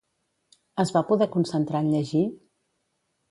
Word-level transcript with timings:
Es 0.83 0.91
va 0.95 1.03
poder 1.11 1.27
concentrar 1.37 1.83
en 1.87 1.91
llegir? 1.97 2.23